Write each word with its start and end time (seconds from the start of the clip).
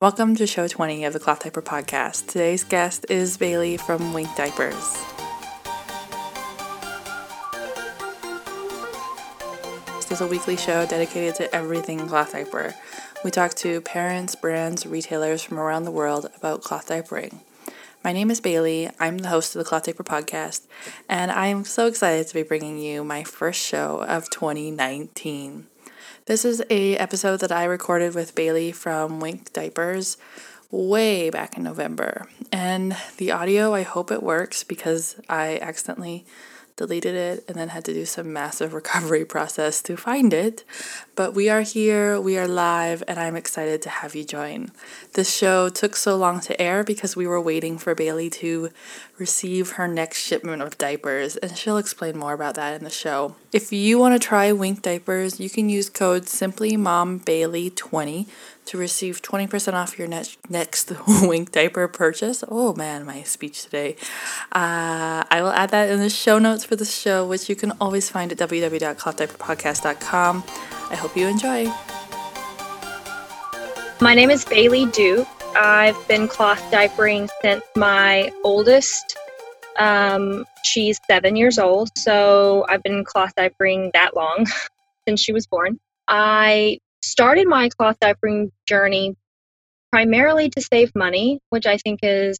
Welcome 0.00 0.34
to 0.36 0.46
show 0.46 0.66
20 0.66 1.04
of 1.04 1.12
the 1.12 1.20
Cloth 1.20 1.42
Diaper 1.42 1.60
Podcast. 1.60 2.26
Today's 2.26 2.64
guest 2.64 3.04
is 3.10 3.36
Bailey 3.36 3.76
from 3.76 4.14
Wink 4.14 4.34
Diapers. 4.34 4.96
This 9.96 10.10
is 10.10 10.22
a 10.22 10.26
weekly 10.26 10.56
show 10.56 10.86
dedicated 10.86 11.34
to 11.34 11.54
everything 11.54 12.08
cloth 12.08 12.32
diaper. 12.32 12.74
We 13.22 13.30
talk 13.30 13.52
to 13.56 13.82
parents, 13.82 14.34
brands, 14.34 14.86
retailers 14.86 15.42
from 15.42 15.58
around 15.58 15.84
the 15.84 15.90
world 15.90 16.30
about 16.34 16.62
cloth 16.62 16.88
diapering. 16.88 17.40
My 18.02 18.14
name 18.14 18.30
is 18.30 18.40
Bailey. 18.40 18.88
I'm 18.98 19.18
the 19.18 19.28
host 19.28 19.54
of 19.54 19.58
the 19.58 19.66
Cloth 19.66 19.84
Diaper 19.84 20.02
Podcast, 20.02 20.62
and 21.10 21.30
I 21.30 21.48
am 21.48 21.66
so 21.66 21.86
excited 21.86 22.26
to 22.26 22.32
be 22.32 22.42
bringing 22.42 22.78
you 22.78 23.04
my 23.04 23.22
first 23.22 23.60
show 23.60 24.02
of 24.04 24.30
2019. 24.30 25.66
This 26.26 26.44
is 26.44 26.62
a 26.68 26.96
episode 26.98 27.40
that 27.40 27.50
I 27.50 27.64
recorded 27.64 28.14
with 28.14 28.34
Bailey 28.34 28.72
from 28.72 29.20
Wink 29.20 29.52
Diapers 29.52 30.18
way 30.70 31.30
back 31.30 31.56
in 31.56 31.62
November. 31.62 32.26
And 32.52 32.94
the 33.16 33.32
audio, 33.32 33.74
I 33.74 33.82
hope 33.82 34.10
it 34.10 34.22
works 34.22 34.62
because 34.62 35.16
I 35.28 35.58
accidentally 35.60 36.26
deleted 36.80 37.14
it 37.14 37.44
and 37.46 37.58
then 37.58 37.68
had 37.68 37.84
to 37.84 37.92
do 37.92 38.06
some 38.06 38.32
massive 38.32 38.72
recovery 38.80 39.26
process 39.26 39.82
to 39.82 39.98
find 39.98 40.32
it. 40.32 40.64
But 41.14 41.34
we 41.34 41.50
are 41.50 41.60
here, 41.60 42.18
we 42.18 42.38
are 42.38 42.48
live, 42.48 43.04
and 43.06 43.18
I'm 43.18 43.36
excited 43.36 43.82
to 43.82 43.90
have 43.90 44.14
you 44.14 44.24
join. 44.24 44.70
This 45.12 45.30
show 45.30 45.68
took 45.68 45.94
so 45.94 46.16
long 46.16 46.40
to 46.40 46.58
air 46.58 46.82
because 46.82 47.14
we 47.14 47.26
were 47.26 47.38
waiting 47.38 47.76
for 47.76 47.94
Bailey 47.94 48.30
to 48.30 48.70
receive 49.18 49.72
her 49.72 49.86
next 49.86 50.22
shipment 50.22 50.62
of 50.62 50.78
diapers, 50.78 51.36
and 51.36 51.54
she'll 51.54 51.76
explain 51.76 52.16
more 52.16 52.32
about 52.32 52.54
that 52.54 52.78
in 52.78 52.84
the 52.84 52.88
show. 52.88 53.36
If 53.52 53.74
you 53.74 53.98
want 53.98 54.14
to 54.14 54.26
try 54.26 54.50
Wink 54.50 54.80
diapers, 54.80 55.38
you 55.38 55.50
can 55.50 55.68
use 55.68 55.90
code 55.90 56.22
SimplyMomBailey20 56.22 58.26
to 58.70 58.78
receive 58.78 59.20
20% 59.20 59.74
off 59.74 59.98
your 59.98 60.06
next 60.06 60.38
next 60.48 60.92
Wink 61.22 61.50
diaper 61.50 61.88
purchase. 61.88 62.44
Oh 62.48 62.72
man, 62.74 63.04
my 63.04 63.24
speech 63.24 63.64
today. 63.64 63.96
Uh, 64.52 65.24
I 65.28 65.40
will 65.42 65.50
add 65.50 65.70
that 65.70 65.90
in 65.90 65.98
the 65.98 66.08
show 66.08 66.38
notes 66.38 66.64
for 66.64 66.76
the 66.76 66.84
show, 66.84 67.26
which 67.26 67.48
you 67.48 67.56
can 67.56 67.72
always 67.80 68.08
find 68.08 68.30
at 68.30 68.38
www.clothdiaperpodcast.com. 68.38 70.44
I 70.88 70.94
hope 70.94 71.16
you 71.16 71.26
enjoy. 71.26 71.64
My 74.00 74.14
name 74.14 74.30
is 74.30 74.44
Bailey 74.44 74.86
Duke. 74.86 75.26
I've 75.56 75.98
been 76.06 76.28
cloth 76.28 76.62
diapering 76.70 77.28
since 77.42 77.64
my 77.74 78.30
oldest. 78.44 79.18
Um, 79.78 80.44
she's 80.62 81.00
seven 81.10 81.34
years 81.34 81.58
old, 81.58 81.90
so 81.98 82.64
I've 82.68 82.84
been 82.84 83.04
cloth 83.04 83.32
diapering 83.36 83.90
that 83.94 84.14
long 84.14 84.46
since 85.08 85.20
she 85.20 85.32
was 85.32 85.48
born. 85.48 85.80
I 86.06 86.78
started 87.02 87.46
my 87.46 87.68
cloth 87.68 87.96
diapering 88.00 88.50
journey 88.66 89.16
primarily 89.92 90.48
to 90.50 90.60
save 90.60 90.94
money, 90.94 91.40
which 91.50 91.66
I 91.66 91.76
think 91.78 92.00
is 92.02 92.38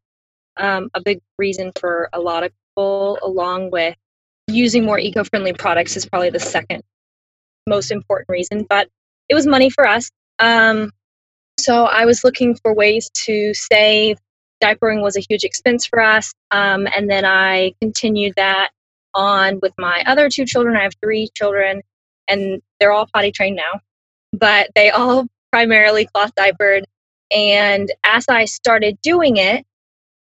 um, 0.57 0.91
a 0.95 1.01
big 1.01 1.21
reason 1.39 1.73
for 1.79 2.09
a 2.13 2.21
lot 2.21 2.45
of 2.45 2.53
people, 2.53 3.19
along 3.23 3.71
with 3.71 3.97
using 4.47 4.85
more 4.85 4.99
eco 4.99 5.25
friendly 5.25 5.53
products, 5.53 5.97
is 5.97 6.07
probably 6.07 6.31
the 6.31 6.41
second 6.41 6.83
most 7.67 7.91
important 7.91 8.29
reason. 8.29 8.67
But 8.69 8.89
it 9.29 9.35
was 9.35 9.47
money 9.47 9.71
for 9.71 9.87
us. 9.87 10.11
Um, 10.39 10.91
so 11.59 11.85
I 11.85 12.05
was 12.05 12.25
looking 12.25 12.55
for 12.55 12.75
ways 12.75 13.11
to 13.27 13.53
save. 13.55 14.19
Diapering 14.63 15.03
was 15.03 15.17
a 15.17 15.25
huge 15.29 15.45
expense 15.45 15.87
for 15.87 16.01
us. 16.01 16.33
Um, 16.51 16.87
and 16.95 17.09
then 17.09 17.25
I 17.25 17.73
continued 17.81 18.35
that 18.37 18.71
on 19.15 19.59
with 19.63 19.73
my 19.79 20.03
other 20.07 20.29
two 20.29 20.45
children. 20.45 20.77
I 20.77 20.83
have 20.83 20.93
three 21.03 21.29
children, 21.35 21.83
and 22.29 22.61
they're 22.79 22.93
all 22.93 23.09
potty 23.13 23.33
trained 23.33 23.57
now 23.57 23.81
but 24.33 24.71
they 24.75 24.91
all 24.91 25.27
primarily 25.53 26.07
cloth 26.07 26.35
diapered. 26.35 26.85
And 27.31 27.91
as 28.05 28.27
I 28.29 28.45
started 28.45 28.99
doing 29.03 29.37
it 29.37 29.65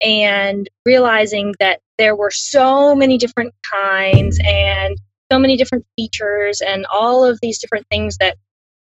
and 0.01 0.69
realizing 0.85 1.53
that 1.59 1.79
there 1.97 2.15
were 2.15 2.31
so 2.31 2.95
many 2.95 3.17
different 3.17 3.53
kinds 3.63 4.39
and 4.43 4.97
so 5.31 5.39
many 5.39 5.57
different 5.57 5.85
features 5.95 6.61
and 6.61 6.85
all 6.91 7.23
of 7.23 7.39
these 7.41 7.59
different 7.59 7.87
things 7.89 8.17
that 8.17 8.37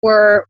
were 0.02 0.48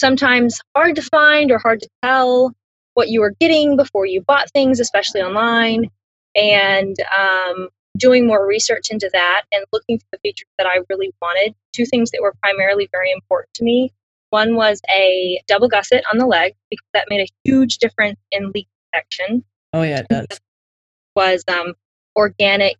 sometimes 0.00 0.60
hard 0.74 0.96
to 0.96 1.02
find 1.02 1.50
or 1.50 1.58
hard 1.58 1.80
to 1.80 1.88
tell 2.02 2.52
what 2.94 3.08
you 3.08 3.20
were 3.20 3.34
getting 3.40 3.76
before 3.76 4.06
you 4.06 4.22
bought 4.22 4.50
things, 4.52 4.80
especially 4.80 5.20
online. 5.20 5.90
And 6.34 6.96
um, 7.16 7.68
doing 8.00 8.26
more 8.26 8.46
research 8.46 8.88
into 8.90 9.08
that 9.12 9.42
and 9.52 9.64
looking 9.72 9.98
for 9.98 10.06
the 10.12 10.18
features 10.18 10.48
that 10.58 10.66
I 10.66 10.80
really 10.88 11.12
wanted. 11.22 11.54
Two 11.72 11.84
things 11.84 12.10
that 12.10 12.20
were 12.20 12.34
primarily 12.42 12.88
very 12.90 13.12
important 13.12 13.52
to 13.54 13.64
me. 13.64 13.92
One 14.30 14.56
was 14.56 14.80
a 14.90 15.40
double 15.46 15.68
gusset 15.68 16.04
on 16.10 16.18
the 16.18 16.26
leg 16.26 16.54
because 16.70 16.86
that 16.94 17.06
made 17.08 17.20
a 17.20 17.28
huge 17.44 17.78
difference 17.78 18.18
in 18.32 18.50
leak 18.52 18.68
detection. 18.92 19.44
Oh 19.72 19.82
yeah, 19.82 20.00
it 20.00 20.06
does. 20.08 20.40
Was 21.14 21.44
um, 21.48 21.74
organic 22.16 22.76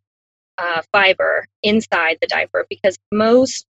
uh, 0.59 0.83
fiber 0.93 1.47
inside 1.63 2.19
the 2.21 2.27
diaper 2.27 2.67
because 2.69 2.97
most 3.13 3.67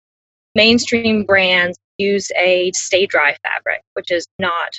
mainstream 0.54 1.24
brands 1.24 1.78
use 1.98 2.30
a 2.36 2.70
stay 2.74 3.06
dry 3.06 3.36
fabric, 3.42 3.82
which 3.94 4.10
is 4.10 4.26
not 4.38 4.72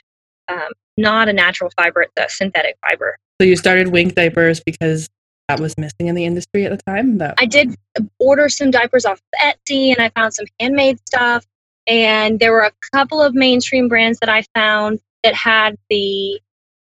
um, 0.47 0.69
not 0.97 1.27
a 1.27 1.33
natural 1.33 1.71
fiber; 1.75 2.01
it's 2.01 2.13
a 2.17 2.29
synthetic 2.29 2.77
fiber. 2.87 3.17
So 3.39 3.45
you 3.45 3.55
started 3.55 3.87
Wink 3.87 4.13
diapers 4.13 4.61
because 4.63 5.09
that 5.51 5.62
was 5.62 5.78
missing 5.78 6.07
in 6.07 6.16
the 6.16 6.25
industry 6.25 6.66
at 6.66 6.72
the 6.72 6.84
time? 6.84 7.17
That 7.17 7.35
I 7.38 7.45
did 7.45 7.75
order 8.19 8.50
some 8.50 8.72
diapers 8.72 9.06
off 9.06 9.22
Etsy 9.41 9.94
and 9.94 10.00
I 10.00 10.09
found 10.09 10.34
some 10.34 10.45
handmade 10.59 11.00
stuff. 11.07 11.45
And 11.88 12.39
there 12.39 12.51
were 12.51 12.62
a 12.62 12.72
couple 12.94 13.22
of 13.22 13.34
mainstream 13.34 13.88
brands 13.88 14.19
that 14.19 14.29
I 14.29 14.44
found 14.56 15.00
that 15.23 15.34
had 15.34 15.75
the 15.90 16.40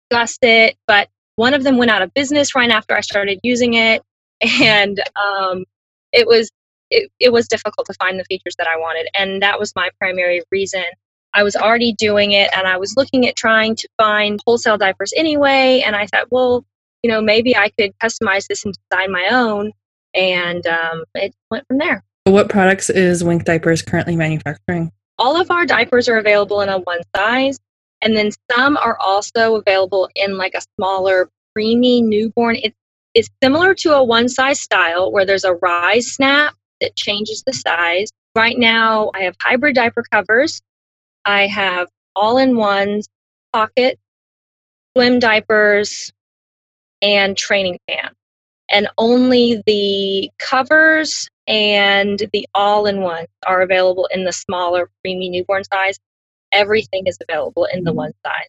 gusset, 0.09 0.75
but 0.87 1.09
one 1.35 1.53
of 1.53 1.63
them 1.63 1.77
went 1.77 1.91
out 1.91 2.01
of 2.01 2.13
business 2.13 2.55
right 2.55 2.69
after 2.69 2.95
I 2.95 3.01
started 3.01 3.39
using 3.43 3.75
it. 3.75 4.01
And 4.61 5.01
um, 5.15 5.63
it 6.11 6.27
was 6.27 6.51
it, 6.91 7.09
it 7.19 7.31
was 7.31 7.47
difficult 7.47 7.87
to 7.87 7.93
find 7.93 8.19
the 8.19 8.25
features 8.25 8.55
that 8.57 8.67
I 8.67 8.77
wanted. 8.77 9.07
And 9.17 9.41
that 9.41 9.59
was 9.59 9.73
my 9.75 9.89
primary 9.99 10.41
reason. 10.51 10.83
I 11.33 11.43
was 11.43 11.55
already 11.55 11.93
doing 11.93 12.31
it 12.31 12.49
and 12.55 12.67
I 12.67 12.77
was 12.77 12.95
looking 12.97 13.27
at 13.27 13.35
trying 13.35 13.75
to 13.77 13.87
find 13.97 14.39
wholesale 14.45 14.77
diapers 14.77 15.13
anyway. 15.15 15.83
And 15.85 15.95
I 15.95 16.05
thought, 16.07 16.27
well, 16.31 16.65
you 17.05 17.11
know, 17.11 17.21
maybe 17.21 17.55
I 17.55 17.69
could 17.77 17.91
customize 17.99 18.47
this 18.47 18.65
and 18.65 18.73
design 18.89 19.11
my 19.11 19.27
own. 19.29 19.71
And 20.15 20.65
um, 20.65 21.03
it 21.13 21.35
went 21.51 21.67
from 21.67 21.77
there. 21.77 22.03
What 22.23 22.49
products 22.49 22.89
is 22.89 23.23
Wink 23.23 23.45
Diapers 23.45 23.83
currently 23.83 24.15
manufacturing? 24.15 24.91
All 25.19 25.39
of 25.39 25.51
our 25.51 25.67
diapers 25.67 26.09
are 26.09 26.17
available 26.17 26.61
in 26.61 26.69
a 26.69 26.79
one 26.79 27.01
size, 27.15 27.59
and 28.01 28.17
then 28.17 28.31
some 28.51 28.75
are 28.77 28.97
also 28.99 29.57
available 29.57 30.09
in 30.15 30.35
like 30.39 30.55
a 30.55 30.61
smaller, 30.75 31.29
preemie 31.55 32.01
newborn. 32.01 32.55
It's, 32.55 32.75
it's 33.13 33.29
similar 33.43 33.75
to 33.75 33.93
a 33.93 34.03
one 34.03 34.27
size 34.27 34.59
style 34.59 35.11
where 35.11 35.27
there's 35.27 35.43
a 35.43 35.53
rise 35.53 36.07
snap 36.13 36.55
that 36.81 36.95
changes 36.95 37.43
the 37.45 37.53
size. 37.53 38.09
Right 38.35 38.57
now, 38.57 39.11
I 39.13 39.25
have 39.25 39.35
hybrid 39.39 39.75
diaper 39.75 40.03
covers. 40.11 40.59
I 41.23 41.45
have 41.45 41.87
all 42.15 42.39
in 42.39 42.57
ones, 42.57 43.07
pocket, 43.53 43.99
swim 44.95 45.19
diapers, 45.19 46.11
and 47.05 47.37
training 47.37 47.79
pants. 47.87 48.15
And 48.69 48.87
only 48.97 49.61
the 49.67 50.31
covers 50.39 51.29
and 51.47 52.27
the 52.33 52.47
all 52.55 52.87
in 52.87 53.01
one 53.01 53.27
are 53.45 53.61
available 53.61 54.09
in 54.11 54.23
the 54.23 54.33
smaller 54.33 54.89
preemie 55.05 55.29
newborn 55.29 55.63
size. 55.63 55.99
Everything 56.51 57.05
is 57.05 57.17
available 57.21 57.65
in 57.65 57.83
the 57.83 57.91
mm-hmm. 57.91 57.97
one 57.97 58.13
size. 58.25 58.47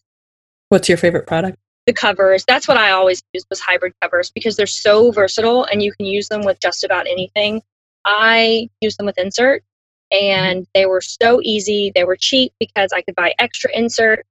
What's 0.69 0.89
your 0.89 0.97
favorite 0.97 1.27
product? 1.27 1.59
The 1.85 1.93
covers. 1.93 2.43
That's 2.47 2.67
what 2.67 2.77
I 2.77 2.91
always 2.91 3.21
use 3.31 3.45
was 3.49 3.59
hybrid 3.59 3.93
covers 4.01 4.31
because 4.31 4.57
they're 4.57 4.65
so 4.65 5.11
versatile 5.11 5.65
and 5.65 5.83
you 5.83 5.93
can 5.93 6.07
use 6.07 6.27
them 6.27 6.41
with 6.41 6.59
just 6.59 6.83
about 6.83 7.05
anything. 7.07 7.61
I 8.03 8.69
use 8.81 8.97
them 8.97 9.05
with 9.05 9.19
insert 9.19 9.63
mm-hmm. 10.11 10.25
and 10.25 10.67
they 10.73 10.87
were 10.87 11.01
so 11.01 11.41
easy. 11.43 11.91
They 11.93 12.05
were 12.05 12.17
cheap 12.19 12.53
because 12.59 12.91
I 12.91 13.01
could 13.03 13.15
buy 13.15 13.35
extra 13.37 13.69
insert 13.71 14.25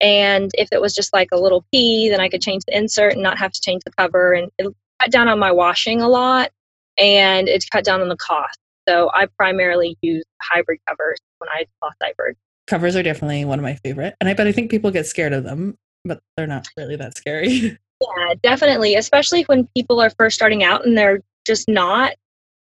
and 0.00 0.50
if 0.54 0.68
it 0.72 0.80
was 0.80 0.94
just 0.94 1.12
like 1.12 1.28
a 1.32 1.40
little 1.40 1.64
pee, 1.72 2.08
then 2.08 2.20
I 2.20 2.28
could 2.28 2.42
change 2.42 2.64
the 2.66 2.76
insert 2.76 3.14
and 3.14 3.22
not 3.22 3.38
have 3.38 3.52
to 3.52 3.60
change 3.60 3.82
the 3.84 3.92
cover. 3.92 4.32
And 4.32 4.50
it 4.58 4.66
cut 5.00 5.10
down 5.10 5.28
on 5.28 5.38
my 5.38 5.50
washing 5.50 6.00
a 6.00 6.08
lot 6.08 6.50
and 6.96 7.48
it 7.48 7.64
cut 7.70 7.84
down 7.84 8.00
on 8.00 8.08
the 8.08 8.16
cost. 8.16 8.58
So 8.88 9.10
I 9.12 9.26
primarily 9.26 9.96
use 10.00 10.24
hybrid 10.40 10.80
covers 10.86 11.18
when 11.38 11.48
I 11.50 11.66
cloth 11.80 11.94
diapered. 12.00 12.36
Covers 12.66 12.96
are 12.96 13.02
definitely 13.02 13.44
one 13.44 13.58
of 13.58 13.62
my 13.62 13.74
favorite. 13.76 14.14
And 14.20 14.28
I 14.28 14.34
bet 14.34 14.46
I 14.46 14.52
think 14.52 14.70
people 14.70 14.90
get 14.90 15.06
scared 15.06 15.32
of 15.32 15.44
them, 15.44 15.76
but 16.04 16.20
they're 16.36 16.46
not 16.46 16.66
really 16.76 16.96
that 16.96 17.16
scary. 17.16 17.48
yeah, 18.00 18.34
definitely. 18.42 18.94
Especially 18.94 19.42
when 19.44 19.68
people 19.76 20.00
are 20.00 20.10
first 20.10 20.36
starting 20.36 20.62
out 20.62 20.86
and 20.86 20.96
they're 20.96 21.20
just 21.46 21.68
not 21.68 22.12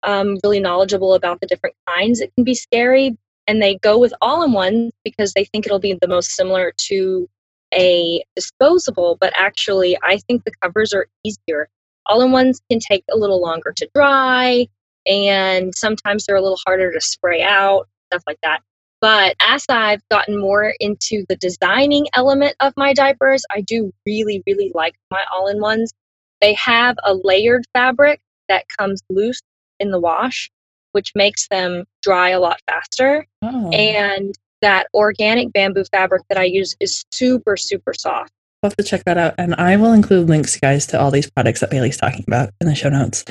um, 0.02 0.38
really 0.42 0.60
knowledgeable 0.60 1.14
about 1.14 1.40
the 1.40 1.46
different 1.46 1.76
kinds. 1.88 2.20
It 2.20 2.32
can 2.34 2.44
be 2.44 2.54
scary, 2.54 3.16
and 3.46 3.60
they 3.60 3.76
go 3.76 3.98
with 3.98 4.14
all 4.20 4.42
in 4.42 4.52
one 4.52 4.90
because 5.04 5.32
they 5.32 5.44
think 5.44 5.66
it'll 5.66 5.78
be 5.78 5.98
the 6.00 6.08
most 6.08 6.30
similar 6.30 6.72
to 6.88 7.28
a 7.74 8.22
disposable, 8.36 9.16
but 9.20 9.32
actually, 9.36 9.96
I 10.02 10.18
think 10.18 10.44
the 10.44 10.52
covers 10.62 10.92
are 10.92 11.06
easier. 11.24 11.68
All 12.06 12.22
in 12.22 12.32
ones 12.32 12.60
can 12.70 12.80
take 12.80 13.04
a 13.10 13.16
little 13.16 13.40
longer 13.40 13.72
to 13.76 13.88
dry, 13.94 14.66
and 15.06 15.72
sometimes 15.74 16.26
they're 16.26 16.36
a 16.36 16.42
little 16.42 16.60
harder 16.66 16.92
to 16.92 17.00
spray 17.00 17.42
out, 17.42 17.88
stuff 18.10 18.22
like 18.26 18.38
that. 18.42 18.60
But 19.00 19.34
as 19.40 19.64
I've 19.68 20.06
gotten 20.10 20.38
more 20.38 20.74
into 20.78 21.24
the 21.28 21.36
designing 21.36 22.06
element 22.14 22.54
of 22.60 22.72
my 22.76 22.92
diapers, 22.92 23.44
I 23.50 23.62
do 23.62 23.92
really, 24.06 24.42
really 24.46 24.70
like 24.74 24.94
my 25.10 25.24
all 25.32 25.48
in 25.48 25.60
ones. 25.60 25.92
They 26.40 26.54
have 26.54 26.96
a 27.02 27.14
layered 27.14 27.64
fabric 27.74 28.20
that 28.48 28.66
comes 28.78 29.02
loose 29.10 29.40
in 29.80 29.90
the 29.90 29.98
wash, 29.98 30.50
which 30.92 31.12
makes 31.16 31.48
them 31.48 31.84
dry 32.02 32.30
a 32.30 32.40
lot 32.40 32.60
faster. 32.68 33.26
Oh. 33.42 33.70
And 33.70 34.34
that 34.60 34.86
organic 34.94 35.52
bamboo 35.52 35.84
fabric 35.90 36.22
that 36.28 36.38
I 36.38 36.44
use 36.44 36.76
is 36.80 37.04
super, 37.10 37.56
super 37.56 37.94
soft. 37.94 38.32
I'll 38.62 38.70
have 38.70 38.76
to 38.76 38.84
check 38.84 39.04
that 39.06 39.18
out. 39.18 39.34
And 39.38 39.56
I 39.56 39.76
will 39.76 39.92
include 39.92 40.28
links, 40.28 40.56
guys, 40.56 40.86
to 40.86 41.00
all 41.00 41.10
these 41.10 41.28
products 41.28 41.60
that 41.60 41.70
Bailey's 41.70 41.96
talking 41.96 42.24
about 42.28 42.50
in 42.60 42.68
the 42.68 42.76
show 42.76 42.88
notes. 42.88 43.24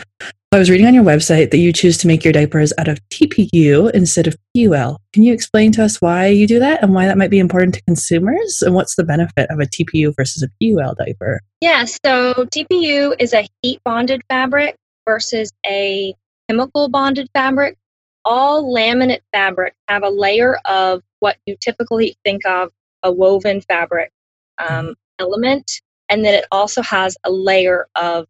I 0.53 0.59
was 0.59 0.69
reading 0.69 0.85
on 0.85 0.93
your 0.93 1.05
website 1.05 1.51
that 1.51 1.59
you 1.59 1.71
choose 1.71 1.97
to 1.99 2.07
make 2.07 2.25
your 2.25 2.33
diapers 2.33 2.73
out 2.77 2.89
of 2.89 2.99
TPU 3.07 3.89
instead 3.91 4.27
of 4.27 4.35
PUL. 4.53 4.99
Can 5.13 5.23
you 5.23 5.31
explain 5.31 5.71
to 5.71 5.85
us 5.85 6.01
why 6.01 6.27
you 6.27 6.45
do 6.45 6.59
that 6.59 6.83
and 6.83 6.93
why 6.93 7.05
that 7.05 7.17
might 7.17 7.29
be 7.29 7.39
important 7.39 7.75
to 7.75 7.81
consumers? 7.83 8.61
And 8.61 8.75
what's 8.75 8.97
the 8.97 9.05
benefit 9.05 9.49
of 9.49 9.61
a 9.61 9.65
TPU 9.65 10.13
versus 10.17 10.43
a 10.43 10.49
PUL 10.61 10.95
diaper? 10.95 11.39
Yeah, 11.61 11.85
so 11.85 12.33
TPU 12.33 13.15
is 13.17 13.33
a 13.33 13.47
heat 13.61 13.79
bonded 13.85 14.23
fabric 14.27 14.75
versus 15.07 15.53
a 15.65 16.13
chemical 16.49 16.89
bonded 16.89 17.29
fabric. 17.33 17.77
All 18.23 18.73
laminate 18.73 19.21
fabric 19.31 19.73
have 19.87 20.03
a 20.03 20.09
layer 20.09 20.57
of 20.65 21.01
what 21.19 21.37
you 21.45 21.55
typically 21.59 22.17
think 22.23 22.45
of 22.45 22.71
a 23.03 23.11
woven 23.11 23.61
fabric 23.61 24.11
um, 24.57 24.67
mm-hmm. 24.69 24.91
element, 25.19 25.71
and 26.09 26.23
then 26.23 26.33
it 26.33 26.45
also 26.51 26.81
has 26.81 27.17
a 27.23 27.31
layer 27.31 27.87
of 27.95 28.27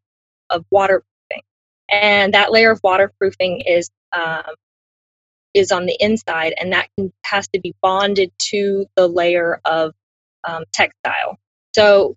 of 0.49 0.65
waterproofing. 0.71 1.43
And 1.89 2.33
that 2.33 2.51
layer 2.51 2.71
of 2.71 2.79
waterproofing 2.83 3.61
is 3.61 3.89
um, 4.13 4.43
is 5.53 5.71
on 5.71 5.85
the 5.85 5.97
inside, 5.99 6.53
and 6.59 6.71
that 6.71 6.87
can, 6.97 7.11
has 7.25 7.47
to 7.49 7.59
be 7.59 7.73
bonded 7.81 8.31
to 8.37 8.85
the 8.95 9.07
layer 9.07 9.59
of 9.65 9.93
um, 10.45 10.63
textile. 10.73 11.37
So 11.75 12.15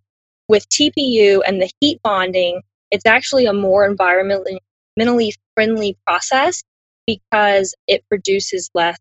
with 0.49 0.69
TPU 0.69 1.41
and 1.47 1.61
the 1.61 1.70
heat 1.81 2.00
bonding, 2.03 2.62
it's 2.91 3.06
actually 3.06 3.47
a 3.47 3.53
more 3.53 3.88
environmentally 3.88 4.59
friendly 5.55 5.97
process 6.06 6.62
because 7.06 7.75
it 7.87 8.05
produces 8.09 8.71
less 8.75 8.99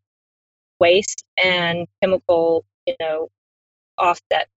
waste 0.79 1.23
and 1.41 1.87
chemical, 2.01 2.65
you 2.85 2.95
know, 2.99 3.29
offset. 3.97 4.47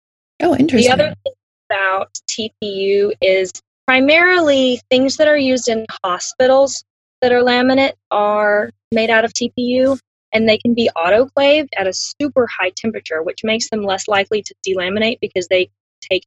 Oh, 0.42 0.56
interesting. 0.56 0.88
The 0.88 1.04
other 1.04 1.14
thing 1.24 1.32
about 1.70 2.18
TPU 2.28 3.12
is 3.20 3.52
primarily 3.86 4.80
things 4.90 5.16
that 5.16 5.28
are 5.28 5.38
used 5.38 5.68
in 5.68 5.86
hospitals 6.04 6.84
that 7.22 7.32
are 7.32 7.42
laminate 7.42 7.94
are 8.10 8.70
made 8.92 9.10
out 9.10 9.24
of 9.24 9.32
TPU 9.32 9.98
and 10.32 10.48
they 10.48 10.58
can 10.58 10.74
be 10.74 10.90
autoclaved 10.96 11.68
at 11.76 11.86
a 11.86 11.92
super 11.92 12.46
high 12.46 12.72
temperature, 12.76 13.22
which 13.22 13.44
makes 13.44 13.70
them 13.70 13.82
less 13.82 14.08
likely 14.08 14.42
to 14.42 14.54
delaminate 14.66 15.18
because 15.20 15.48
they 15.48 15.70
take 16.00 16.26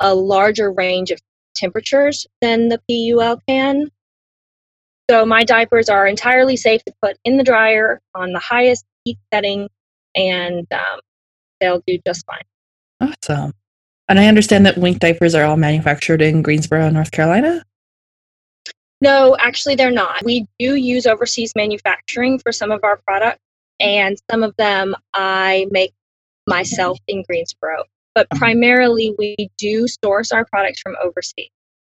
a 0.00 0.14
larger 0.14 0.70
range 0.70 1.10
of 1.10 1.18
temperatures 1.54 2.26
than 2.40 2.68
the 2.68 2.80
PUL 2.88 3.40
can. 3.48 3.90
So 5.10 5.26
my 5.26 5.42
diapers 5.42 5.88
are 5.88 6.06
entirely 6.06 6.56
safe 6.56 6.84
to 6.84 6.92
put 7.02 7.18
in 7.24 7.36
the 7.36 7.42
dryer 7.42 8.00
on 8.14 8.30
the 8.30 8.38
highest 8.38 8.84
heat 9.04 9.18
setting, 9.34 9.68
and 10.14 10.68
um, 10.72 11.00
they'll 11.60 11.82
do 11.84 11.98
just 12.06 12.24
fine. 12.26 12.44
Awesome. 13.00 13.52
And 14.08 14.20
I 14.20 14.26
understand 14.26 14.64
that 14.66 14.78
Wink 14.78 15.00
diapers 15.00 15.34
are 15.34 15.42
all 15.42 15.56
manufactured 15.56 16.22
in 16.22 16.42
Greensboro, 16.42 16.90
North 16.90 17.10
Carolina. 17.10 17.64
No, 19.00 19.36
actually, 19.40 19.74
they're 19.74 19.90
not. 19.90 20.24
We 20.24 20.46
do 20.60 20.76
use 20.76 21.08
overseas 21.08 21.54
manufacturing 21.56 22.38
for 22.38 22.52
some 22.52 22.70
of 22.70 22.78
our 22.84 23.00
products, 23.04 23.42
and 23.80 24.16
some 24.30 24.44
of 24.44 24.54
them 24.58 24.94
I 25.12 25.66
make 25.72 25.92
myself 26.46 27.00
in 27.08 27.24
Greensboro. 27.24 27.82
But 28.14 28.28
uh-huh. 28.30 28.38
primarily, 28.38 29.12
we 29.18 29.50
do 29.58 29.88
source 30.04 30.30
our 30.30 30.44
products 30.44 30.80
from 30.80 30.94
overseas. 31.02 31.50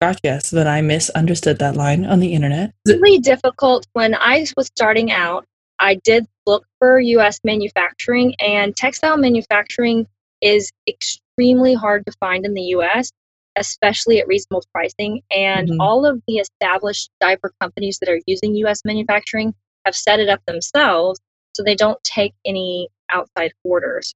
Gotcha. 0.01 0.41
So 0.41 0.55
then 0.55 0.67
I 0.67 0.81
misunderstood 0.81 1.59
that 1.59 1.75
line 1.75 2.05
on 2.05 2.19
the 2.19 2.33
internet. 2.33 2.73
It's 2.85 2.99
really 2.99 3.19
difficult. 3.19 3.85
When 3.93 4.15
I 4.15 4.47
was 4.57 4.65
starting 4.65 5.11
out, 5.11 5.45
I 5.77 5.95
did 6.03 6.25
look 6.47 6.65
for 6.79 6.99
US 6.99 7.39
manufacturing, 7.43 8.33
and 8.39 8.75
textile 8.75 9.17
manufacturing 9.17 10.07
is 10.41 10.71
extremely 10.87 11.75
hard 11.75 12.03
to 12.07 12.11
find 12.19 12.45
in 12.45 12.55
the 12.55 12.63
US, 12.77 13.11
especially 13.55 14.19
at 14.19 14.27
reasonable 14.27 14.63
pricing. 14.73 15.21
And 15.29 15.69
mm-hmm. 15.69 15.81
all 15.81 16.07
of 16.07 16.19
the 16.27 16.37
established 16.37 17.11
diaper 17.19 17.53
companies 17.61 17.99
that 17.99 18.09
are 18.09 18.21
using 18.25 18.55
US 18.55 18.81
manufacturing 18.83 19.53
have 19.85 19.95
set 19.95 20.19
it 20.19 20.29
up 20.29 20.41
themselves 20.47 21.19
so 21.53 21.61
they 21.61 21.75
don't 21.75 22.01
take 22.03 22.33
any 22.43 22.89
outside 23.11 23.53
orders. 23.63 24.15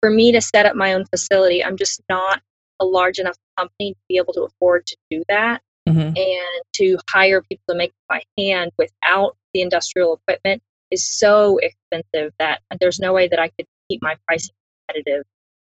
For 0.00 0.10
me 0.10 0.32
to 0.32 0.40
set 0.40 0.64
up 0.64 0.76
my 0.76 0.94
own 0.94 1.04
facility, 1.06 1.62
I'm 1.62 1.76
just 1.76 2.00
not 2.08 2.40
a 2.80 2.84
large 2.84 3.18
enough 3.18 3.36
company 3.58 3.92
to 3.92 4.00
be 4.08 4.16
able 4.18 4.32
to 4.34 4.42
afford 4.42 4.86
to 4.86 4.96
do 5.10 5.22
that. 5.28 5.62
Mm-hmm. 5.88 6.16
And 6.16 6.62
to 6.74 6.98
hire 7.08 7.42
people 7.42 7.62
to 7.70 7.76
make 7.76 7.90
it 7.90 7.94
by 8.08 8.22
hand 8.36 8.72
without 8.76 9.36
the 9.54 9.60
industrial 9.60 10.14
equipment 10.16 10.60
is 10.90 11.06
so 11.06 11.58
expensive 11.58 12.32
that 12.40 12.60
there's 12.80 12.98
no 12.98 13.12
way 13.12 13.28
that 13.28 13.38
I 13.38 13.48
could 13.50 13.66
keep 13.88 14.02
my 14.02 14.16
pricing 14.26 14.54
competitive 14.88 15.24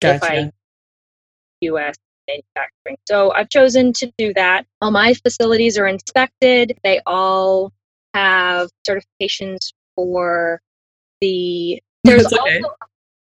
gotcha. 0.00 0.16
if 0.16 0.22
I 0.22 0.52
US 1.62 1.96
manufacturing. 2.28 2.98
So 3.08 3.32
I've 3.32 3.48
chosen 3.48 3.92
to 3.94 4.12
do 4.18 4.32
that. 4.34 4.66
All 4.80 4.90
my 4.90 5.14
facilities 5.14 5.78
are 5.78 5.86
inspected. 5.86 6.78
They 6.82 7.00
all 7.06 7.72
have 8.14 8.68
certifications 8.88 9.72
for 9.94 10.60
the 11.20 11.82
there's 12.04 12.26
okay. 12.26 12.36
also 12.36 12.74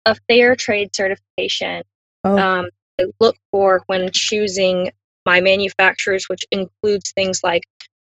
a 0.06 0.16
fair 0.28 0.56
trade 0.56 0.96
certification 0.96 1.84
oh. 2.24 2.38
um, 2.38 2.70
I 3.00 3.06
look 3.20 3.36
for 3.52 3.84
when 3.88 4.10
choosing 4.12 4.92
my 5.26 5.42
manufacturers, 5.42 6.26
which 6.28 6.44
includes 6.52 7.12
things 7.12 7.42
like 7.44 7.64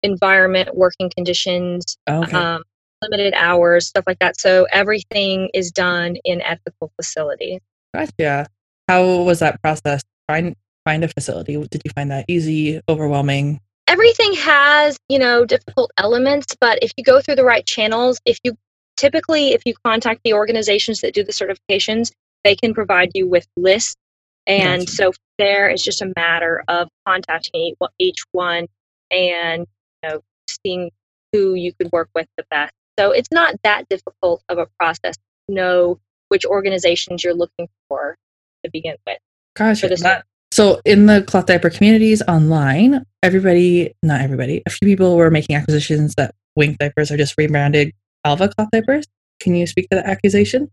environment, 0.02 0.74
working 0.74 1.10
conditions, 1.14 1.96
okay. 2.08 2.36
um, 2.36 2.62
limited 3.02 3.34
hours, 3.34 3.86
stuff 3.88 4.04
like 4.06 4.18
that. 4.20 4.38
So 4.38 4.66
everything 4.72 5.50
is 5.54 5.70
done 5.70 6.16
in 6.24 6.40
ethical 6.42 6.92
facility. 6.96 7.60
Gotcha. 7.94 8.46
How 8.88 9.22
was 9.22 9.40
that 9.40 9.60
process? 9.62 10.02
Find 10.28 10.54
find 10.84 11.04
a 11.04 11.08
facility. 11.08 11.56
Did 11.56 11.82
you 11.84 11.90
find 11.94 12.10
that 12.10 12.24
easy, 12.28 12.80
overwhelming? 12.88 13.60
Everything 13.86 14.34
has, 14.34 14.96
you 15.08 15.18
know, 15.18 15.44
difficult 15.44 15.90
elements, 15.98 16.56
but 16.60 16.78
if 16.82 16.92
you 16.96 17.04
go 17.04 17.20
through 17.20 17.34
the 17.34 17.44
right 17.44 17.66
channels, 17.66 18.20
if 18.24 18.38
you 18.44 18.56
typically 18.96 19.52
if 19.52 19.62
you 19.64 19.74
contact 19.84 20.20
the 20.24 20.34
organizations 20.34 21.00
that 21.00 21.14
do 21.14 21.24
the 21.24 21.32
certifications, 21.32 22.12
they 22.44 22.54
can 22.54 22.74
provide 22.74 23.10
you 23.14 23.26
with 23.26 23.46
lists. 23.56 23.96
And 24.46 24.82
gotcha. 24.82 24.92
so 24.92 25.12
there 25.38 25.68
is 25.68 25.82
just 25.82 26.02
a 26.02 26.12
matter 26.16 26.62
of 26.68 26.88
contacting 27.06 27.74
each 27.98 28.22
one 28.32 28.66
and 29.10 29.66
you 30.02 30.08
know 30.08 30.20
seeing 30.64 30.90
who 31.32 31.54
you 31.54 31.72
could 31.74 31.90
work 31.92 32.08
with 32.14 32.26
the 32.36 32.44
best. 32.50 32.72
So 32.98 33.12
it's 33.12 33.30
not 33.32 33.54
that 33.62 33.88
difficult 33.88 34.42
of 34.48 34.58
a 34.58 34.66
process 34.78 35.16
to 35.16 35.54
know 35.54 36.00
which 36.28 36.44
organizations 36.44 37.24
you're 37.24 37.34
looking 37.34 37.68
for 37.88 38.16
to 38.64 38.70
begin 38.70 38.96
with. 39.06 39.18
Gosh, 39.56 39.82
Gotcha. 39.82 40.24
So 40.52 40.80
in 40.84 41.06
the 41.06 41.22
cloth 41.22 41.46
diaper 41.46 41.70
communities 41.70 42.22
online, 42.26 43.04
everybody, 43.22 43.94
not 44.02 44.20
everybody, 44.20 44.62
a 44.66 44.70
few 44.70 44.86
people 44.88 45.16
were 45.16 45.30
making 45.30 45.54
acquisitions 45.54 46.14
that 46.16 46.34
Wink 46.56 46.78
diapers 46.78 47.10
are 47.10 47.16
just 47.16 47.34
rebranded 47.38 47.92
Alva 48.24 48.48
cloth 48.48 48.68
diapers. 48.72 49.06
Can 49.38 49.54
you 49.54 49.66
speak 49.66 49.88
to 49.90 49.96
that 49.96 50.06
accusation? 50.06 50.70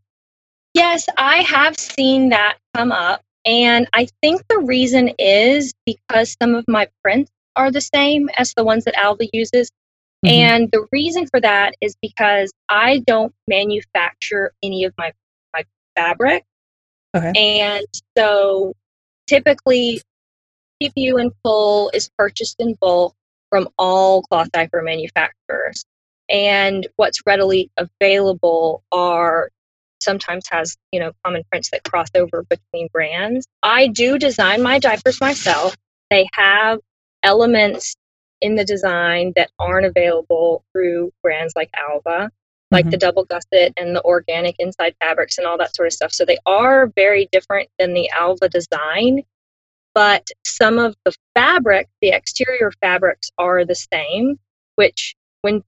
Yes, 0.74 1.08
I 1.18 1.38
have 1.38 1.78
seen 1.78 2.30
that 2.30 2.58
come 2.76 2.92
up. 2.92 3.22
And 3.48 3.88
I 3.94 4.08
think 4.22 4.44
the 4.50 4.60
reason 4.60 5.12
is 5.18 5.74
because 5.86 6.36
some 6.42 6.54
of 6.54 6.66
my 6.68 6.88
prints 7.02 7.32
are 7.56 7.72
the 7.72 7.82
same 7.82 8.30
as 8.36 8.54
the 8.54 8.64
ones 8.64 8.84
that 8.84 8.94
Alva 8.96 9.26
uses. 9.32 9.72
Mm-hmm. 10.26 10.34
And 10.34 10.72
the 10.72 10.86
reason 10.92 11.28
for 11.28 11.40
that 11.40 11.74
is 11.80 11.96
because 12.02 12.52
I 12.68 13.02
don't 13.08 13.34
manufacture 13.48 14.52
any 14.62 14.84
of 14.84 14.94
my, 14.98 15.14
my 15.54 15.64
fabric. 15.96 16.44
Okay. 17.16 17.32
And 17.36 17.86
so 18.18 18.74
typically, 19.28 20.02
TPU 20.84 21.20
and 21.20 21.32
PUL 21.44 21.90
is 21.94 22.10
purchased 22.18 22.58
in 22.60 22.76
bulk 22.82 23.16
from 23.50 23.70
all 23.80 24.24
cloth 24.24 24.52
diaper 24.52 24.82
manufacturers. 24.82 25.86
And 26.30 26.86
what's 26.98 27.26
readily 27.26 27.72
available 27.78 28.84
are 28.92 29.50
sometimes 30.08 30.46
has, 30.50 30.78
you 30.94 31.00
know, 31.00 31.12
common 31.26 31.44
prints 31.52 31.70
that 31.72 31.84
cross 31.84 32.08
over 32.16 32.44
between 32.50 32.88
brands. 32.94 33.46
I 33.62 33.88
do 33.88 34.18
design 34.18 34.64
my 34.64 34.80
diapers 34.80 35.20
myself. 35.20 35.76
They 36.10 36.28
have 36.34 36.80
elements 37.24 37.96
in 38.42 38.56
the 38.56 38.64
design 38.64 39.34
that 39.36 39.52
aren't 39.60 39.86
available 39.86 40.64
through 40.72 41.12
brands 41.22 41.54
like 41.56 41.70
Alva, 41.76 42.32
like 42.72 42.86
mm-hmm. 42.86 42.92
the 42.92 42.98
double 42.98 43.26
gusset 43.26 43.74
and 43.76 43.96
the 43.96 44.04
organic 44.04 44.56
inside 44.60 44.96
fabrics 45.02 45.38
and 45.38 45.46
all 45.46 45.58
that 45.58 45.76
sort 45.76 45.88
of 45.88 45.94
stuff. 45.94 46.14
So 46.14 46.24
they 46.24 46.38
are 46.46 46.88
very 46.96 47.28
different 47.32 47.70
than 47.78 47.94
the 47.94 48.10
Alva 48.18 48.48
design, 48.48 49.24
but 49.94 50.26
some 50.46 50.78
of 50.78 50.96
the 51.04 51.14
fabric, 51.36 51.88
the 52.02 52.10
exterior 52.10 52.72
fabrics 52.80 53.30
are 53.38 53.66
the 53.66 53.76
same, 53.76 54.40
which 54.76 55.16
when 55.42 55.64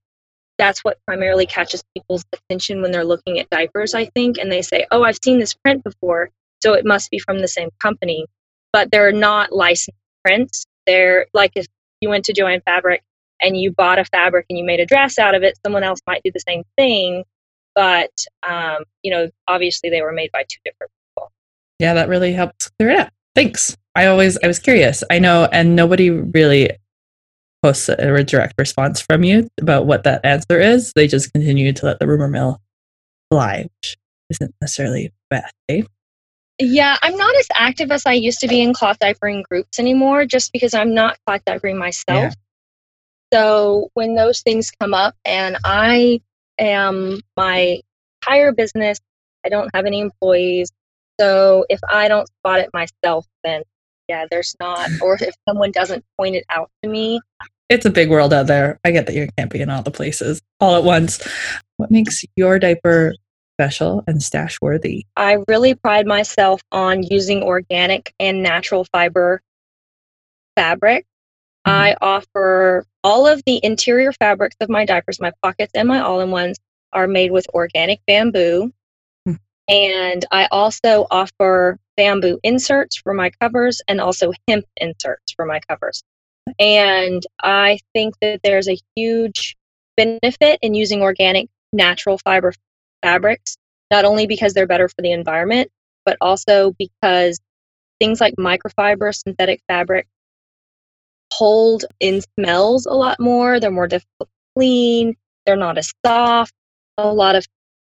that's 0.59 0.83
what 0.83 0.99
primarily 1.07 1.47
catches 1.47 1.83
people's 1.95 2.23
attention 2.33 2.83
when 2.83 2.91
they're 2.91 3.05
looking 3.05 3.39
at 3.39 3.49
diapers, 3.49 3.95
I 3.95 4.05
think, 4.05 4.37
and 4.37 4.51
they 4.51 4.61
say, 4.61 4.85
"Oh, 4.91 5.03
I've 5.03 5.17
seen 5.23 5.39
this 5.39 5.55
print 5.55 5.83
before, 5.83 6.29
so 6.61 6.73
it 6.73 6.85
must 6.85 7.09
be 7.09 7.17
from 7.17 7.39
the 7.39 7.47
same 7.47 7.69
company." 7.79 8.27
But 8.71 8.91
they're 8.91 9.11
not 9.11 9.51
licensed 9.51 9.97
prints. 10.23 10.65
They're 10.85 11.25
like 11.33 11.53
if 11.55 11.65
you 12.01 12.09
went 12.09 12.25
to 12.25 12.33
Joann 12.33 12.61
Fabric 12.63 13.01
and 13.41 13.59
you 13.59 13.71
bought 13.71 13.97
a 13.97 14.05
fabric 14.05 14.45
and 14.49 14.59
you 14.59 14.65
made 14.65 14.79
a 14.79 14.85
dress 14.85 15.17
out 15.17 15.33
of 15.33 15.41
it, 15.41 15.57
someone 15.65 15.83
else 15.83 15.99
might 16.05 16.21
do 16.23 16.31
the 16.31 16.41
same 16.41 16.63
thing. 16.77 17.23
But 17.73 18.11
um, 18.47 18.83
you 19.01 19.11
know, 19.11 19.29
obviously 19.47 19.89
they 19.89 20.01
were 20.01 20.11
made 20.11 20.31
by 20.31 20.43
two 20.43 20.59
different 20.65 20.91
people. 21.09 21.31
Yeah, 21.79 21.93
that 21.95 22.09
really 22.09 22.33
helps 22.33 22.69
clear 22.77 22.91
it 22.91 22.99
up. 22.99 23.13
Thanks. 23.33 23.75
I 23.95 24.07
always 24.07 24.37
I 24.43 24.47
was 24.47 24.59
curious. 24.59 25.03
I 25.09 25.19
know, 25.19 25.47
and 25.51 25.75
nobody 25.75 26.09
really 26.09 26.71
posts 27.61 27.89
a 27.89 28.23
direct 28.23 28.55
response 28.57 29.01
from 29.01 29.23
you 29.23 29.49
about 29.59 29.85
what 29.85 30.03
that 30.03 30.23
answer 30.23 30.59
is. 30.59 30.93
They 30.93 31.07
just 31.07 31.31
continue 31.33 31.73
to 31.73 31.85
let 31.85 31.99
the 31.99 32.07
rumor 32.07 32.27
mill 32.27 32.61
fly, 33.29 33.67
which 33.81 33.97
isn't 34.29 34.53
necessarily 34.61 35.11
bad. 35.29 35.51
Eh? 35.67 35.83
Yeah, 36.59 36.97
I'm 37.01 37.15
not 37.15 37.35
as 37.35 37.47
active 37.53 37.91
as 37.91 38.05
I 38.05 38.13
used 38.13 38.39
to 38.41 38.47
be 38.47 38.61
in 38.61 38.73
cloth 38.73 38.99
diapering 38.99 39.43
groups 39.43 39.79
anymore, 39.79 40.25
just 40.25 40.51
because 40.51 40.73
I'm 40.73 40.93
not 40.93 41.17
cloth 41.25 41.41
diapering 41.45 41.77
myself. 41.77 42.33
Yeah. 42.33 42.33
So 43.31 43.89
when 43.93 44.15
those 44.15 44.41
things 44.41 44.71
come 44.71 44.93
up, 44.93 45.15
and 45.23 45.57
I 45.63 46.21
am 46.57 47.21
my 47.37 47.79
entire 48.21 48.51
business, 48.51 48.99
I 49.45 49.49
don't 49.49 49.69
have 49.73 49.85
any 49.85 49.99
employees. 49.99 50.71
So 51.19 51.65
if 51.69 51.79
I 51.89 52.07
don't 52.07 52.27
spot 52.27 52.59
it 52.59 52.69
myself, 52.73 53.25
then 53.43 53.61
yeah, 54.09 54.25
there's 54.29 54.55
not, 54.59 54.89
or 55.01 55.17
if 55.21 55.35
someone 55.47 55.71
doesn't 55.71 56.03
point 56.17 56.35
it 56.35 56.43
out 56.49 56.69
to 56.83 56.89
me. 56.89 57.21
It's 57.69 57.85
a 57.85 57.91
big 57.91 58.09
world 58.09 58.33
out 58.33 58.47
there. 58.47 58.79
I 58.83 58.89
get 58.91 59.05
that 59.05 59.13
you 59.13 59.29
can't 59.37 59.51
be 59.51 59.61
in 59.61 59.69
all 59.69 59.83
the 59.83 59.91
places 59.91 60.41
all 60.59 60.75
at 60.75 60.83
once. 60.83 61.25
What 61.77 61.91
makes 61.91 62.25
your 62.35 62.57
diaper 62.57 63.13
special 63.55 64.03
and 64.07 64.23
stash 64.23 64.59
worthy? 64.61 65.05
I 65.15 65.37
really 65.47 65.75
pride 65.75 66.07
myself 66.07 66.61
on 66.71 67.03
using 67.03 67.43
organic 67.43 68.11
and 68.19 68.41
natural 68.41 68.85
fiber 68.91 69.41
fabric. 70.55 71.05
Mm-hmm. 71.67 71.77
I 71.77 71.95
offer 72.01 72.85
all 73.03 73.27
of 73.27 73.43
the 73.45 73.59
interior 73.63 74.13
fabrics 74.13 74.55
of 74.59 74.69
my 74.69 74.85
diapers, 74.85 75.21
my 75.21 75.31
pockets 75.43 75.71
and 75.75 75.87
my 75.87 75.99
all 75.99 76.21
in 76.21 76.31
ones, 76.31 76.57
are 76.91 77.07
made 77.07 77.31
with 77.31 77.45
organic 77.53 77.99
bamboo. 78.07 78.71
Mm-hmm. 79.27 79.35
And 79.67 80.25
I 80.31 80.47
also 80.51 81.05
offer 81.11 81.77
bamboo 81.99 82.39
inserts 82.43 82.95
for 82.95 83.13
my 83.13 83.29
covers 83.41 83.81
and 83.89 83.99
also 83.99 84.31
hemp 84.47 84.63
inserts 84.77 85.33
for 85.35 85.45
my 85.45 85.59
covers. 85.67 86.01
And 86.57 87.21
I 87.43 87.79
think 87.93 88.15
that 88.21 88.39
there's 88.41 88.69
a 88.69 88.79
huge 88.95 89.57
benefit 89.97 90.59
in 90.61 90.75
using 90.75 91.01
organic 91.01 91.49
natural 91.73 92.17
fiber 92.17 92.53
fabrics, 93.03 93.57
not 93.91 94.05
only 94.05 94.27
because 94.27 94.53
they're 94.53 94.65
better 94.65 94.87
for 94.87 95.01
the 95.01 95.11
environment, 95.11 95.69
but 96.05 96.15
also 96.21 96.73
because 96.79 97.37
things 97.99 98.21
like 98.21 98.33
microfiber, 98.39 99.13
synthetic 99.13 99.59
fabric, 99.67 100.07
hold 101.33 101.83
in 101.99 102.21
smells 102.39 102.85
a 102.85 102.93
lot 102.93 103.19
more. 103.19 103.59
They're 103.59 103.71
more 103.71 103.87
difficult 103.87 104.29
to 104.29 104.35
clean. 104.55 105.17
They're 105.45 105.57
not 105.57 105.77
as 105.77 105.91
soft. 106.05 106.53
A 106.97 107.11
lot 107.11 107.35
of 107.35 107.45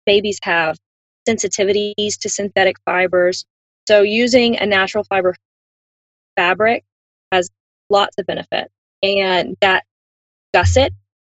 babies 0.07 0.41
have 0.43 0.77
sensitivities 1.29 2.19
to 2.19 2.29
synthetic 2.29 2.79
fibers. 2.85 3.45
So 3.89 4.03
using 4.03 4.59
a 4.59 4.67
natural 4.67 5.05
fiber 5.05 5.35
fabric 6.37 6.85
has 7.31 7.51
lots 7.91 8.17
of 8.19 8.27
benefits, 8.27 8.73
And 9.03 9.57
that 9.61 9.85
gusset 10.55 10.93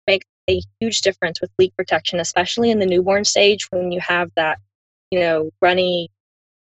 makes 0.07 0.25
a 0.49 0.61
huge 0.79 1.01
difference 1.01 1.41
with 1.41 1.51
leak 1.57 1.75
protection, 1.75 2.19
especially 2.19 2.71
in 2.71 2.79
the 2.79 2.85
newborn 2.85 3.25
stage 3.25 3.67
when 3.71 3.91
you 3.91 3.99
have 3.99 4.29
that, 4.35 4.59
you 5.11 5.19
know, 5.19 5.49
runny 5.61 6.09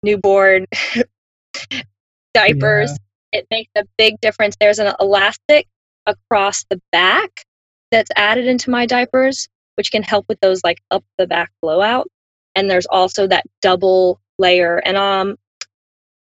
newborn 0.03 0.67
diapers. 2.33 2.91
Yeah. 2.91 3.39
It 3.39 3.47
makes 3.49 3.71
a 3.75 3.85
big 3.97 4.19
difference. 4.21 4.55
There's 4.59 4.79
an 4.79 4.93
elastic 4.99 5.67
across 6.05 6.65
the 6.69 6.81
back 6.91 7.45
that's 7.91 8.11
added 8.15 8.45
into 8.47 8.69
my 8.69 8.85
diapers, 8.85 9.47
which 9.75 9.91
can 9.91 10.03
help 10.03 10.25
with 10.27 10.39
those 10.41 10.63
like 10.63 10.79
up 10.91 11.03
the 11.17 11.27
back 11.27 11.51
blowout. 11.61 12.07
And 12.55 12.69
there's 12.69 12.85
also 12.85 13.27
that 13.27 13.45
double 13.61 14.19
layer. 14.37 14.77
And 14.77 14.97
um, 14.97 15.37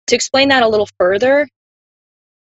to 0.09 0.15
explain 0.15 0.49
that 0.49 0.63
a 0.63 0.69
little 0.69 0.89
further, 0.99 1.49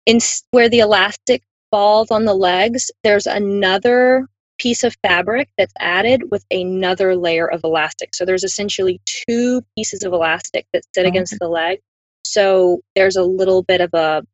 in 0.06 0.18
where 0.52 0.68
the 0.68 0.78
elastic 0.78 1.42
falls 1.70 2.10
on 2.10 2.24
the 2.24 2.34
legs, 2.34 2.90
there's 3.02 3.26
another 3.26 4.28
piece 4.58 4.84
of 4.84 4.96
fabric 5.02 5.48
that's 5.58 5.74
added 5.80 6.30
with 6.30 6.44
another 6.50 7.14
layer 7.16 7.50
of 7.50 7.62
elastic. 7.64 8.14
So 8.14 8.24
there's 8.24 8.44
essentially 8.44 9.00
two 9.04 9.62
pieces 9.76 10.02
of 10.02 10.12
elastic 10.12 10.66
that 10.72 10.84
sit 10.94 11.04
oh, 11.04 11.08
against 11.08 11.38
the 11.38 11.48
leg. 11.48 11.80
So 12.24 12.80
there's 12.94 13.16
a 13.16 13.22
little 13.22 13.62
bit 13.62 13.80
of 13.80 13.92
a 13.92 14.24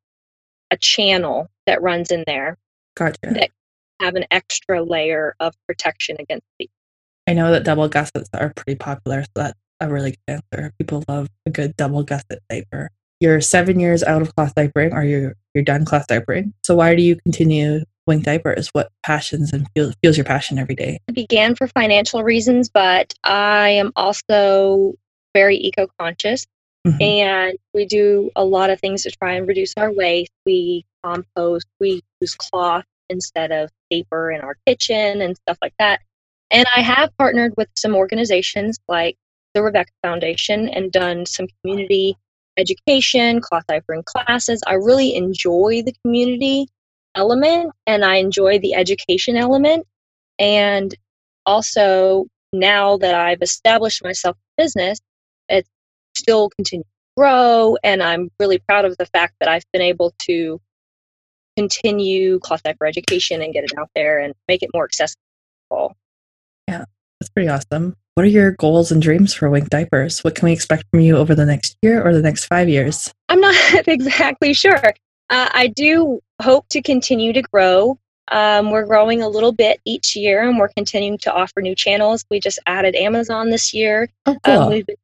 a 0.71 0.77
channel 0.79 1.49
that 1.67 1.83
runs 1.83 2.11
in 2.11 2.25
there. 2.27 2.57
Gotcha. 2.97 3.19
That 3.23 3.51
have 4.01 4.15
an 4.15 4.25
extra 4.31 4.83
layer 4.83 5.35
of 5.39 5.55
protection 5.67 6.17
against 6.19 6.47
leak. 6.59 6.71
I 7.27 7.35
know 7.35 7.53
that 7.53 7.65
double 7.65 7.89
gussets 7.89 8.29
are 8.33 8.53
pretty 8.55 8.77
popular, 8.77 9.23
so 9.23 9.29
that's 9.35 9.59
a 9.81 9.89
really 9.89 10.13
good 10.27 10.41
answer. 10.53 10.73
People 10.79 11.05
love 11.09 11.29
a 11.47 11.51
good 11.51 11.77
double 11.77 12.03
gusset 12.03 12.41
diaper 12.49 12.91
you're 13.23 13.41
seven 13.41 13.79
years 13.79 14.03
out 14.03 14.21
of 14.21 14.35
cloth 14.35 14.53
diapering 14.57 14.93
or 14.93 15.05
you're 15.05 15.37
you're 15.55 15.63
done 15.63 15.85
cloth 15.85 16.07
diapering. 16.09 16.53
So 16.65 16.75
why 16.75 16.97
do 16.97 17.03
you 17.03 17.17
continue 17.17 17.85
Wink 18.07 18.25
Diapers? 18.25 18.69
What 18.73 18.91
passions 19.05 19.53
and 19.53 19.69
fuels 19.75 20.17
your 20.17 20.25
passion 20.25 20.59
every 20.59 20.75
day? 20.75 20.99
I 21.09 21.13
began 21.13 21.55
for 21.55 21.69
financial 21.69 22.25
reasons, 22.25 22.69
but 22.69 23.15
I 23.23 23.69
am 23.69 23.93
also 23.95 24.95
very 25.35 25.57
eco 25.57 25.87
conscious. 26.01 26.47
Mm-hmm. 26.85 27.01
And 27.01 27.59
we 27.73 27.87
do 27.87 28.33
a 28.35 28.45
lot 28.45 28.71
of 28.71 28.81
things 28.81 29.05
to 29.05 29.11
try 29.13 29.35
and 29.35 29.47
reduce 29.47 29.73
our 29.77 29.93
waste. 29.93 30.33
We 30.45 30.85
compost, 31.05 31.69
we 31.79 32.03
use 32.21 32.35
cloth 32.35 32.85
instead 33.09 33.53
of 33.53 33.71
paper 33.89 34.33
in 34.33 34.41
our 34.41 34.57
kitchen 34.67 35.21
and 35.21 35.37
stuff 35.37 35.59
like 35.63 35.75
that. 35.79 36.01
And 36.51 36.67
I 36.75 36.81
have 36.81 37.17
partnered 37.19 37.55
with 37.57 37.69
some 37.77 37.95
organizations 37.95 38.81
like 38.89 39.17
the 39.55 39.63
Rebecca 39.63 39.93
Foundation 40.03 40.69
and 40.69 40.91
done 40.91 41.25
some 41.25 41.47
community 41.63 42.17
education, 42.57 43.41
cloth 43.41 43.65
diapering 43.69 44.05
classes. 44.05 44.63
I 44.67 44.75
really 44.75 45.15
enjoy 45.15 45.83
the 45.85 45.95
community 46.05 46.69
element 47.15 47.73
and 47.87 48.05
I 48.05 48.17
enjoy 48.17 48.59
the 48.59 48.75
education 48.75 49.37
element. 49.37 49.87
And 50.39 50.95
also, 51.47 52.27
now 52.53 52.97
that 52.99 53.15
I've 53.15 53.43
established 53.43 54.03
myself 54.05 54.37
in 54.37 54.65
business, 54.65 54.99
it's 55.49 55.69
still 56.17 56.51
continuing 56.51 56.85
to 56.85 57.15
grow. 57.17 57.77
And 57.83 58.03
I'm 58.03 58.31
really 58.39 58.59
proud 58.59 58.85
of 58.85 58.97
the 58.99 59.07
fact 59.07 59.35
that 59.41 59.49
I've 59.49 59.65
been 59.73 59.83
able 59.83 60.15
to 60.27 60.61
continue 61.57 62.39
cloth 62.41 62.63
diaper 62.63 62.87
education 62.87 63.43
and 63.43 63.53
get 63.53 63.65
it 63.65 63.73
out 63.79 63.91
there 63.95 64.19
and 64.21 64.35
make 64.49 64.63
it 64.63 64.71
more 64.73 64.85
accessible. 64.85 65.97
Yeah, 66.69 66.85
that's 67.23 67.31
pretty 67.31 67.49
awesome. 67.49 67.95
What 68.15 68.27
are 68.27 68.31
your 68.31 68.51
goals 68.51 68.91
and 68.91 69.01
dreams 69.01 69.33
for 69.33 69.49
Wink 69.49 69.71
Diapers? 69.71 70.25
What 70.25 70.35
can 70.35 70.47
we 70.47 70.53
expect 70.53 70.85
from 70.91 71.01
you 71.01 71.17
over 71.17 71.37
the 71.37 71.47
next 71.47 71.77
year 71.81 72.05
or 72.05 72.13
the 72.13 72.21
next 72.21 72.47
five 72.47 72.69
years? 72.69 73.15
I'm 73.29 73.41
not 73.41 73.55
exactly 73.87 74.53
sure. 74.55 74.83
Uh, 75.31 75.49
I 75.53 75.69
do 75.69 76.21
hope 76.43 76.67
to 76.71 76.83
continue 76.83 77.33
to 77.33 77.43
grow. 77.43 77.97
Um, 78.33 78.73
we're 78.73 78.87
growing 78.87 79.23
a 79.23 79.29
little 79.29 79.53
bit 79.53 79.81
each 79.85 80.17
year 80.17 80.43
and 80.43 80.59
we're 80.59 80.73
continuing 80.77 81.17
to 81.19 81.33
offer 81.33 81.61
new 81.61 81.77
channels. 81.77 82.25
We 82.29 82.41
just 82.41 82.59
added 82.67 82.97
Amazon 82.97 83.51
this 83.51 83.73
year. 83.73 84.09
Oh, 84.27 84.37
cool. 84.43 84.55
Um, 84.55 84.71
we've 84.71 84.87
been 84.87 84.97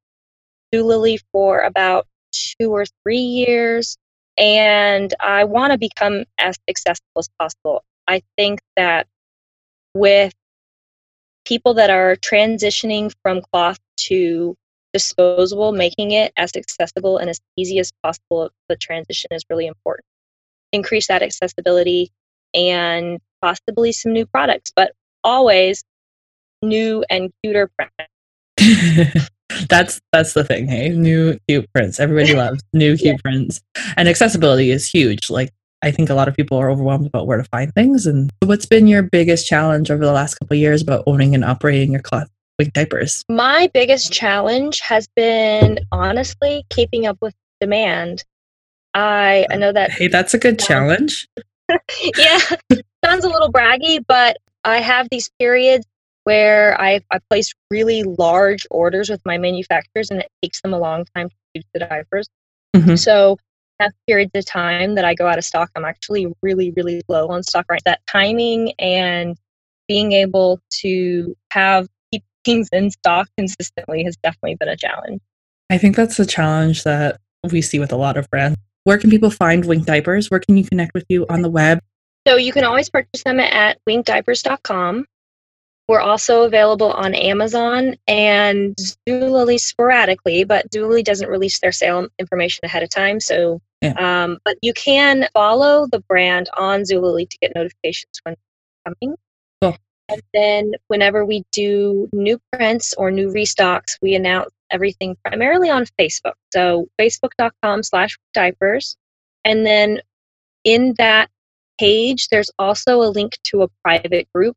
Zulily 0.74 1.20
for 1.30 1.60
about 1.60 2.08
two 2.32 2.72
or 2.72 2.84
three 3.04 3.18
years. 3.18 3.96
And 4.36 5.14
I 5.20 5.44
want 5.44 5.72
to 5.72 5.78
become 5.78 6.24
as 6.38 6.56
accessible 6.68 7.20
as 7.20 7.28
possible. 7.38 7.84
I 8.08 8.22
think 8.36 8.60
that 8.76 9.06
with 9.94 10.34
people 11.48 11.72
that 11.74 11.88
are 11.88 12.14
transitioning 12.16 13.10
from 13.22 13.40
cloth 13.40 13.78
to 13.96 14.54
disposable, 14.92 15.72
making 15.72 16.10
it 16.10 16.32
as 16.36 16.54
accessible 16.54 17.16
and 17.16 17.30
as 17.30 17.40
easy 17.56 17.78
as 17.78 17.90
possible, 18.02 18.50
the 18.68 18.76
transition 18.76 19.28
is 19.32 19.42
really 19.48 19.66
important. 19.66 20.04
Increase 20.72 21.06
that 21.08 21.22
accessibility 21.22 22.10
and 22.52 23.18
possibly 23.40 23.92
some 23.92 24.12
new 24.12 24.26
products, 24.26 24.70
but 24.76 24.92
always 25.24 25.82
new 26.62 27.02
and 27.08 27.30
cuter 27.42 27.70
prints. 27.78 29.28
that's 29.68 30.00
that's 30.12 30.34
the 30.34 30.44
thing, 30.44 30.68
hey. 30.68 30.90
New 30.90 31.38
cute 31.48 31.66
prints. 31.72 31.98
Everybody 31.98 32.34
loves 32.36 32.62
new 32.72 32.96
cute 32.96 33.16
yeah. 33.16 33.22
prints. 33.22 33.60
And 33.96 34.08
accessibility 34.08 34.70
is 34.70 34.88
huge. 34.88 35.30
Like 35.30 35.50
I 35.82 35.90
think 35.90 36.10
a 36.10 36.14
lot 36.14 36.28
of 36.28 36.34
people 36.34 36.58
are 36.58 36.70
overwhelmed 36.70 37.06
about 37.06 37.26
where 37.26 37.38
to 37.38 37.44
find 37.44 37.72
things. 37.74 38.06
And 38.06 38.30
what's 38.44 38.66
been 38.66 38.86
your 38.86 39.02
biggest 39.02 39.46
challenge 39.46 39.90
over 39.90 40.04
the 40.04 40.12
last 40.12 40.34
couple 40.34 40.56
years 40.56 40.82
about 40.82 41.04
owning 41.06 41.34
and 41.34 41.44
operating 41.44 41.92
your 41.92 42.02
cloth 42.02 42.28
Wink 42.58 42.72
diapers? 42.72 43.24
My 43.28 43.70
biggest 43.72 44.12
challenge 44.12 44.80
has 44.80 45.06
been 45.14 45.78
honestly 45.92 46.64
keeping 46.70 47.06
up 47.06 47.18
with 47.20 47.34
demand. 47.60 48.24
I 48.94 49.46
I 49.50 49.56
know 49.56 49.72
that 49.72 49.92
Hey, 49.92 50.08
that's 50.08 50.34
a 50.34 50.38
good 50.38 50.58
challenge. 50.58 51.28
yeah. 52.16 52.40
sounds 53.04 53.24
a 53.24 53.28
little 53.28 53.52
braggy, 53.52 54.02
but 54.06 54.38
I 54.64 54.78
have 54.78 55.08
these 55.10 55.30
periods 55.38 55.86
where 56.24 56.78
I 56.80 57.00
I 57.12 57.20
place 57.30 57.54
really 57.70 58.02
large 58.02 58.66
orders 58.70 59.08
with 59.08 59.20
my 59.24 59.38
manufacturers, 59.38 60.10
and 60.10 60.20
it 60.20 60.28
takes 60.42 60.60
them 60.60 60.74
a 60.74 60.78
long 60.78 61.04
time 61.14 61.28
to 61.28 61.34
produce 61.52 61.70
the 61.72 61.80
diapers. 61.80 62.28
Mm-hmm. 62.74 62.96
So 62.96 63.38
have 63.80 63.92
periods 64.06 64.32
of 64.34 64.44
time 64.44 64.94
that 64.94 65.04
I 65.04 65.14
go 65.14 65.26
out 65.26 65.38
of 65.38 65.44
stock, 65.44 65.70
I'm 65.76 65.84
actually 65.84 66.26
really, 66.42 66.72
really 66.72 67.02
low 67.08 67.28
on 67.28 67.42
stock 67.42 67.66
right. 67.70 67.82
That 67.84 68.00
timing 68.06 68.72
and 68.78 69.36
being 69.86 70.12
able 70.12 70.60
to 70.80 71.36
have 71.52 71.88
keep 72.12 72.22
things 72.44 72.68
in 72.72 72.90
stock 72.90 73.28
consistently 73.36 74.04
has 74.04 74.16
definitely 74.16 74.56
been 74.56 74.68
a 74.68 74.76
challenge. 74.76 75.20
I 75.70 75.78
think 75.78 75.96
that's 75.96 76.16
the 76.16 76.26
challenge 76.26 76.84
that 76.84 77.20
we 77.50 77.62
see 77.62 77.78
with 77.78 77.92
a 77.92 77.96
lot 77.96 78.16
of 78.16 78.28
brands. 78.30 78.58
Where 78.84 78.98
can 78.98 79.10
people 79.10 79.30
find 79.30 79.64
Wink 79.64 79.84
Diapers? 79.84 80.30
Where 80.30 80.40
can 80.40 80.56
you 80.56 80.64
connect 80.64 80.94
with 80.94 81.04
you 81.08 81.26
on 81.28 81.42
the 81.42 81.50
web? 81.50 81.80
So 82.26 82.36
you 82.36 82.52
can 82.52 82.64
always 82.64 82.90
purchase 82.90 83.22
them 83.24 83.40
at 83.40 83.78
winkdiapers.com. 83.88 85.06
We're 85.88 86.00
also 86.00 86.42
available 86.42 86.92
on 86.92 87.14
Amazon 87.14 87.96
and 88.06 88.76
Zulily 89.08 89.58
sporadically, 89.58 90.44
but 90.44 90.70
Zulily 90.70 91.02
doesn't 91.02 91.30
release 91.30 91.60
their 91.60 91.72
sale 91.72 92.08
information 92.18 92.60
ahead 92.64 92.82
of 92.82 92.90
time. 92.90 93.20
So, 93.20 93.62
yeah. 93.80 93.94
um, 94.24 94.38
but 94.44 94.58
you 94.60 94.74
can 94.74 95.28
follow 95.32 95.86
the 95.86 96.00
brand 96.00 96.50
on 96.58 96.82
Zulily 96.82 97.28
to 97.28 97.38
get 97.38 97.54
notifications 97.54 98.20
when 98.22 98.36
coming. 98.86 99.16
Cool. 99.62 99.78
And 100.10 100.22
then 100.34 100.72
whenever 100.88 101.24
we 101.24 101.44
do 101.52 102.06
new 102.12 102.38
prints 102.52 102.92
or 102.92 103.10
new 103.10 103.32
restocks, 103.32 103.96
we 104.02 104.14
announce 104.14 104.50
everything 104.70 105.16
primarily 105.24 105.70
on 105.70 105.86
Facebook. 105.98 106.34
So 106.52 106.86
facebook.com 107.00 107.82
slash 107.82 108.18
diapers. 108.34 108.98
And 109.42 109.64
then 109.64 110.02
in 110.64 110.94
that 110.98 111.30
page, 111.80 112.28
there's 112.28 112.50
also 112.58 113.00
a 113.00 113.08
link 113.08 113.38
to 113.44 113.62
a 113.62 113.68
private 113.82 114.28
group 114.34 114.54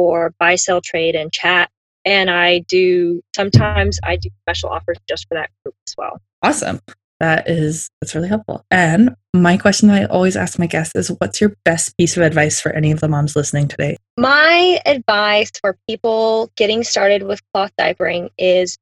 for 0.00 0.32
buy, 0.38 0.54
sell, 0.54 0.80
trade, 0.80 1.14
and 1.14 1.30
chat. 1.30 1.70
And 2.06 2.30
I 2.30 2.60
do 2.60 3.20
sometimes 3.36 4.00
I 4.02 4.16
do 4.16 4.30
special 4.40 4.70
offers 4.70 4.96
just 5.06 5.28
for 5.28 5.34
that 5.34 5.50
group 5.62 5.74
as 5.86 5.94
well. 5.98 6.22
Awesome. 6.42 6.80
That 7.18 7.50
is 7.50 7.90
that's 8.00 8.14
really 8.14 8.28
helpful. 8.28 8.64
And 8.70 9.14
my 9.34 9.58
question 9.58 9.88
that 9.88 10.00
I 10.00 10.04
always 10.06 10.38
ask 10.38 10.58
my 10.58 10.66
guests 10.66 10.96
is 10.96 11.08
what's 11.18 11.38
your 11.38 11.54
best 11.66 11.94
piece 11.98 12.16
of 12.16 12.22
advice 12.22 12.62
for 12.62 12.72
any 12.72 12.92
of 12.92 13.00
the 13.00 13.08
moms 13.08 13.36
listening 13.36 13.68
today? 13.68 13.98
My 14.16 14.80
advice 14.86 15.50
for 15.60 15.76
people 15.86 16.50
getting 16.56 16.82
started 16.82 17.24
with 17.24 17.42
cloth 17.52 17.72
diapering 17.78 18.30
is 18.38 18.78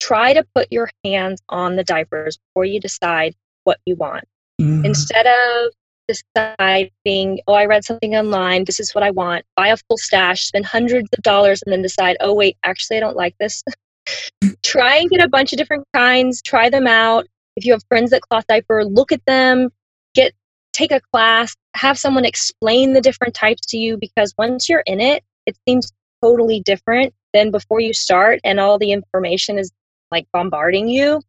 try 0.00 0.32
to 0.32 0.42
put 0.54 0.68
your 0.70 0.88
hands 1.04 1.42
on 1.50 1.76
the 1.76 1.84
diapers 1.84 2.38
before 2.38 2.64
you 2.64 2.80
decide 2.80 3.34
what 3.64 3.78
you 3.84 3.94
want. 3.94 4.24
Mm. 4.58 4.86
Instead 4.86 5.26
of 5.26 5.72
deciding, 6.08 7.40
oh, 7.46 7.54
I 7.54 7.66
read 7.66 7.84
something 7.84 8.14
online, 8.14 8.64
this 8.64 8.80
is 8.80 8.94
what 8.94 9.04
I 9.04 9.10
want, 9.10 9.44
buy 9.56 9.68
a 9.68 9.76
full 9.76 9.98
stash, 9.98 10.46
spend 10.46 10.66
hundreds 10.66 11.08
of 11.16 11.22
dollars, 11.22 11.62
and 11.62 11.72
then 11.72 11.82
decide, 11.82 12.16
oh, 12.20 12.34
wait, 12.34 12.56
actually, 12.64 12.96
I 12.96 13.00
don't 13.00 13.16
like 13.16 13.36
this. 13.38 13.62
try 14.62 14.96
and 14.96 15.10
get 15.10 15.22
a 15.22 15.28
bunch 15.28 15.52
of 15.52 15.58
different 15.58 15.84
kinds, 15.94 16.42
try 16.42 16.70
them 16.70 16.86
out. 16.86 17.26
If 17.56 17.64
you 17.64 17.72
have 17.72 17.82
friends 17.88 18.10
that 18.10 18.22
cloth 18.22 18.46
diaper, 18.46 18.84
look 18.84 19.12
at 19.12 19.24
them, 19.26 19.70
get 20.14 20.32
take 20.72 20.92
a 20.92 21.00
class, 21.12 21.54
have 21.74 21.98
someone 21.98 22.24
explain 22.24 22.92
the 22.92 23.00
different 23.00 23.34
types 23.34 23.66
to 23.68 23.78
you 23.78 23.96
because 23.98 24.34
once 24.36 24.68
you're 24.68 24.84
in 24.86 25.00
it, 25.00 25.24
it 25.46 25.56
seems 25.66 25.90
totally 26.22 26.60
different 26.60 27.14
than 27.32 27.50
before 27.50 27.80
you 27.80 27.92
start 27.92 28.40
and 28.44 28.60
all 28.60 28.78
the 28.78 28.92
information 28.92 29.58
is 29.58 29.70
like 30.10 30.26
bombarding 30.32 30.88
you 30.88 31.20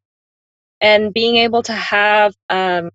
and 0.81 1.13
being 1.13 1.38
able 1.38 1.63
to 1.63 1.74
have 1.74 2.36
um, 2.50 2.89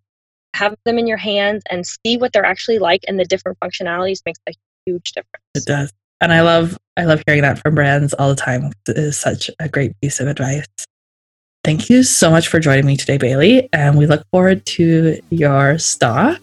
have 0.54 0.76
them 0.85 0.99
in 0.99 1.06
your 1.06 1.16
hands 1.16 1.62
and 1.71 1.87
see 1.87 2.16
what 2.16 2.32
they're 2.32 2.44
actually 2.44 2.78
like 2.78 3.02
and 3.09 3.18
the 3.18 3.25
different 3.25 3.59
functionalities 3.61 4.21
makes 4.26 4.40
a 4.49 4.52
huge 4.87 5.12
difference. 5.12 5.44
It 5.54 5.64
does. 5.64 5.92
And 6.21 6.32
i 6.32 6.40
love 6.40 6.78
i 6.97 7.04
love 7.04 7.23
hearing 7.26 7.42
that 7.42 7.59
from 7.59 7.75
brands 7.75 8.14
all 8.14 8.28
the 8.28 8.37
time. 8.37 8.71
It 8.87 8.97
is 8.97 9.18
such 9.18 9.50
a 9.59 9.68
great 9.68 9.92
piece 10.00 10.21
of 10.21 10.28
advice. 10.28 10.66
Thank 11.64 11.88
you 11.88 12.02
so 12.02 12.30
much 12.30 12.49
for 12.49 12.61
joining 12.61 12.87
me 12.87 12.97
today 12.97 13.18
bailey 13.18 13.68
and 13.73 13.99
we 13.99 14.06
look 14.06 14.25
forward 14.30 14.64
to 14.66 15.21
your 15.30 15.78
stock 15.78 16.40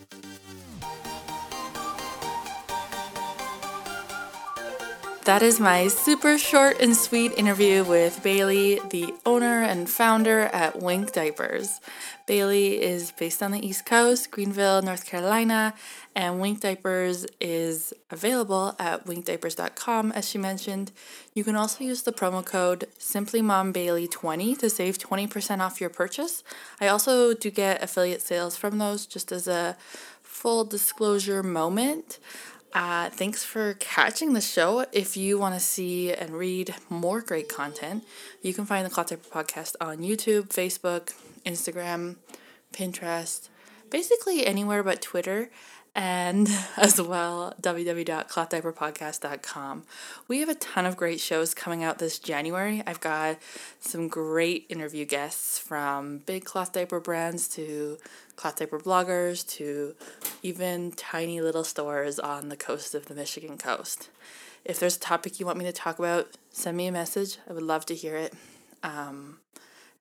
that 5.29 5.43
is 5.43 5.59
my 5.59 5.87
super 5.87 6.39
short 6.39 6.81
and 6.81 6.97
sweet 6.97 7.31
interview 7.37 7.83
with 7.83 8.23
Bailey, 8.23 8.79
the 8.89 9.13
owner 9.27 9.61
and 9.61 9.87
founder 9.87 10.39
at 10.39 10.81
Wink 10.81 11.11
Diapers. 11.11 11.79
Bailey 12.25 12.81
is 12.81 13.11
based 13.11 13.43
on 13.43 13.51
the 13.51 13.63
East 13.63 13.85
Coast, 13.85 14.31
Greenville, 14.31 14.81
North 14.81 15.05
Carolina, 15.05 15.75
and 16.15 16.41
Wink 16.41 16.61
Diapers 16.61 17.27
is 17.39 17.93
available 18.09 18.75
at 18.79 19.05
winkdiapers.com 19.05 20.11
as 20.13 20.27
she 20.27 20.39
mentioned. 20.39 20.91
You 21.35 21.43
can 21.43 21.55
also 21.55 21.83
use 21.83 22.01
the 22.01 22.11
promo 22.11 22.43
code 22.43 22.87
SimplyMomBailey20 22.97 24.57
to 24.57 24.67
save 24.67 24.97
20% 24.97 25.59
off 25.59 25.79
your 25.79 25.91
purchase. 25.91 26.43
I 26.81 26.87
also 26.87 27.35
do 27.35 27.51
get 27.51 27.83
affiliate 27.83 28.23
sales 28.23 28.57
from 28.57 28.79
those 28.79 29.05
just 29.05 29.31
as 29.31 29.47
a 29.47 29.77
full 30.23 30.65
disclosure 30.65 31.43
moment. 31.43 32.17
Uh, 32.73 33.09
thanks 33.09 33.43
for 33.43 33.73
catching 33.75 34.33
the 34.33 34.41
show. 34.41 34.85
If 34.91 35.17
you 35.17 35.39
want 35.39 35.55
to 35.55 35.59
see 35.59 36.13
and 36.13 36.31
read 36.31 36.75
more 36.89 37.19
great 37.21 37.49
content, 37.49 38.03
you 38.43 38.53
can 38.53 38.65
find 38.65 38.85
the 38.85 38.91
Cloth 38.91 39.09
Diaper 39.09 39.27
Podcast 39.43 39.75
on 39.81 39.97
YouTube, 39.97 40.49
Facebook, 40.49 41.13
Instagram, 41.45 42.17
Pinterest, 42.71 43.49
basically 43.89 44.45
anywhere 44.45 44.83
but 44.83 45.01
Twitter 45.01 45.49
and 45.99 46.47
as 46.77 47.01
well 47.01 47.53
www.clothdiaperpodcast.com. 47.61 49.83
We 50.29 50.39
have 50.39 50.47
a 50.47 50.55
ton 50.55 50.85
of 50.85 50.95
great 50.95 51.19
shows 51.19 51.53
coming 51.53 51.83
out 51.83 51.99
this 51.99 52.19
January. 52.19 52.81
I've 52.87 53.01
got 53.01 53.37
some 53.81 54.07
great 54.07 54.65
interview 54.69 55.03
guests 55.03 55.59
from 55.59 56.19
big 56.19 56.45
cloth 56.45 56.71
diaper 56.71 57.01
brands 57.01 57.49
to 57.49 57.97
cloth 58.37 58.55
diaper 58.55 58.79
bloggers 58.79 59.45
to 59.57 59.93
even 60.41 60.93
tiny 60.93 61.41
little 61.41 61.65
stores 61.65 62.17
on 62.17 62.47
the 62.47 62.55
coast 62.55 62.95
of 62.95 63.07
the 63.07 63.13
Michigan 63.13 63.57
coast. 63.57 64.07
If 64.63 64.79
there's 64.79 64.95
a 64.95 65.01
topic 65.01 65.37
you 65.39 65.45
want 65.45 65.57
me 65.57 65.65
to 65.65 65.73
talk 65.73 65.99
about, 65.99 66.29
send 66.51 66.77
me 66.77 66.87
a 66.87 66.93
message. 66.93 67.39
I 67.49 67.53
would 67.53 67.63
love 67.63 67.85
to 67.87 67.95
hear 67.95 68.15
it. 68.15 68.33
Um, 68.83 69.39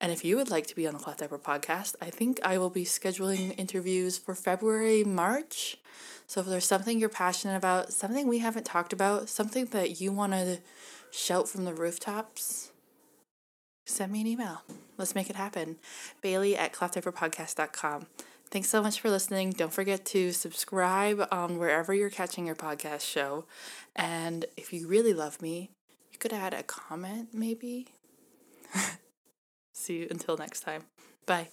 and 0.00 0.12
if 0.12 0.24
you 0.24 0.36
would 0.36 0.50
like 0.50 0.66
to 0.68 0.76
be 0.76 0.86
on 0.86 0.94
the 0.94 1.00
Cloth 1.00 1.18
Diaper 1.18 1.38
podcast, 1.38 1.96
I 2.00 2.10
think 2.10 2.38
I 2.44 2.56
will 2.58 2.70
be 2.70 2.84
scheduling 2.84 3.54
interviews 3.58 4.16
for 4.16 4.34
February, 4.34 5.02
March. 5.02 5.76
So 6.26 6.40
if 6.40 6.46
there's 6.46 6.66
something 6.66 7.00
you're 7.00 7.08
passionate 7.08 7.56
about, 7.56 7.92
something 7.92 8.28
we 8.28 8.38
haven't 8.38 8.64
talked 8.64 8.92
about, 8.92 9.28
something 9.28 9.66
that 9.66 10.00
you 10.00 10.12
want 10.12 10.34
to 10.34 10.60
shout 11.10 11.48
from 11.48 11.64
the 11.64 11.74
rooftops, 11.74 12.70
send 13.86 14.12
me 14.12 14.20
an 14.20 14.26
email. 14.28 14.62
Let's 14.98 15.14
make 15.14 15.30
it 15.30 15.36
happen. 15.36 15.76
Bailey 16.22 16.56
at 16.56 16.72
clothdiaperpodcast.com. 16.72 18.06
Thanks 18.50 18.68
so 18.68 18.82
much 18.82 19.00
for 19.00 19.10
listening. 19.10 19.50
Don't 19.50 19.72
forget 19.72 20.04
to 20.06 20.32
subscribe 20.32 21.26
on 21.32 21.58
wherever 21.58 21.92
you're 21.92 22.08
catching 22.08 22.46
your 22.46 22.56
podcast 22.56 23.02
show. 23.02 23.46
And 23.96 24.46
if 24.56 24.72
you 24.72 24.86
really 24.86 25.12
love 25.12 25.42
me, 25.42 25.70
you 26.12 26.18
could 26.18 26.32
add 26.32 26.54
a 26.54 26.62
comment 26.62 27.30
maybe. 27.32 27.88
See 29.78 29.98
you 30.00 30.08
until 30.10 30.36
next 30.36 30.60
time. 30.60 30.82
Bye. 31.24 31.48